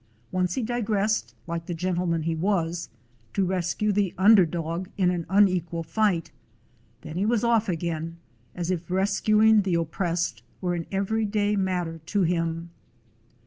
Once 0.31 0.55
he 0.55 0.63
digressed, 0.63 1.35
like 1.45 1.67
the 1.67 1.75
gentleman 1.75 2.23
he 2.23 2.33
was, 2.33 2.89
to 3.35 3.45
rescue 3.45 3.91
the 3.91 4.15
under 4.17 4.47
dog 4.47 4.89
in 4.97 5.11
an 5.11 5.27
unequal 5.29 5.83
fight; 5.83 6.31
then 7.01 7.17
he 7.17 7.25
was 7.27 7.43
off 7.43 7.69
again, 7.69 8.17
as 8.55 8.71
if 8.71 8.89
rescuing 8.89 9.61
the 9.61 9.75
oppressed 9.75 10.41
were 10.59 10.73
an 10.73 10.87
every 10.91 11.23
day 11.27 11.55
matter 11.55 11.99
to 12.07 12.23
him. 12.23 12.71